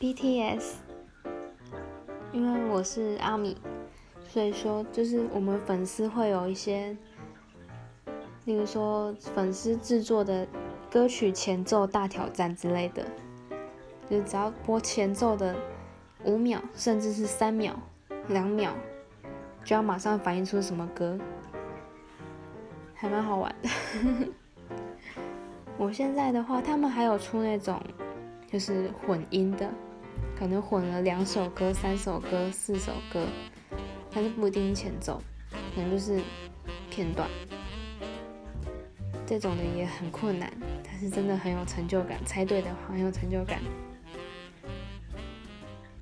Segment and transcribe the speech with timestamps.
[0.00, 0.76] BTS，
[2.32, 3.54] 因为我是阿米，
[4.26, 6.96] 所以说就是我们粉丝会有一些，
[8.46, 10.48] 例如说粉丝制作的
[10.90, 13.04] 歌曲前奏大挑战之类的，
[14.08, 15.54] 就只要播前奏的
[16.24, 17.78] 五秒，甚至是三秒、
[18.28, 18.72] 两秒，
[19.62, 21.18] 就要马上反映出什么歌，
[22.94, 23.54] 还蛮好玩。
[23.60, 23.68] 的。
[25.76, 27.78] 我现在的话，他们还有出那种
[28.50, 29.70] 就是混音的，
[30.40, 33.26] 可能混了两首歌、三首歌、四首歌，
[34.10, 35.22] 但是不一定前奏，
[35.74, 36.18] 可能就是
[36.88, 37.28] 片段。
[39.26, 40.50] 这种的也很困难，
[40.82, 43.60] 但是真的很有成就感，猜对的话很有成就感。